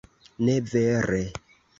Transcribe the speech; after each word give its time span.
Ne 0.47 0.55
vere. 0.69 1.19